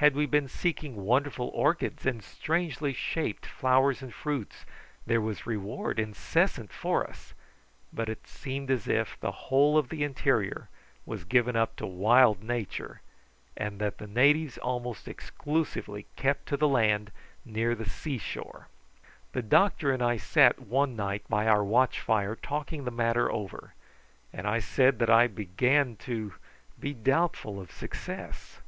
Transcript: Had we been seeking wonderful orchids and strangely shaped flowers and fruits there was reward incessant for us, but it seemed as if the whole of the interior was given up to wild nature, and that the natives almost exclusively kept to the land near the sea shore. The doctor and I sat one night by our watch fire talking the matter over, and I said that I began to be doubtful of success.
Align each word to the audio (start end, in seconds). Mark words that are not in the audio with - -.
Had 0.00 0.14
we 0.14 0.24
been 0.24 0.48
seeking 0.48 1.04
wonderful 1.04 1.48
orchids 1.48 2.06
and 2.06 2.24
strangely 2.24 2.94
shaped 2.94 3.44
flowers 3.44 4.00
and 4.00 4.14
fruits 4.14 4.64
there 5.06 5.20
was 5.20 5.44
reward 5.46 5.98
incessant 5.98 6.72
for 6.72 7.06
us, 7.06 7.34
but 7.92 8.08
it 8.08 8.26
seemed 8.26 8.70
as 8.70 8.88
if 8.88 9.20
the 9.20 9.30
whole 9.32 9.76
of 9.76 9.90
the 9.90 10.02
interior 10.02 10.70
was 11.04 11.24
given 11.24 11.56
up 11.56 11.76
to 11.76 11.86
wild 11.86 12.42
nature, 12.42 13.02
and 13.54 13.78
that 13.80 13.98
the 13.98 14.06
natives 14.06 14.56
almost 14.56 15.06
exclusively 15.06 16.06
kept 16.16 16.46
to 16.46 16.56
the 16.56 16.66
land 16.66 17.10
near 17.44 17.74
the 17.74 17.84
sea 17.86 18.16
shore. 18.16 18.68
The 19.32 19.42
doctor 19.42 19.92
and 19.92 20.02
I 20.02 20.16
sat 20.16 20.58
one 20.58 20.96
night 20.96 21.24
by 21.28 21.46
our 21.46 21.62
watch 21.62 22.00
fire 22.00 22.34
talking 22.34 22.84
the 22.84 22.90
matter 22.90 23.30
over, 23.30 23.74
and 24.32 24.46
I 24.46 24.58
said 24.58 24.98
that 25.00 25.10
I 25.10 25.26
began 25.26 25.96
to 25.96 26.32
be 26.78 26.94
doubtful 26.94 27.60
of 27.60 27.70
success. 27.70 28.60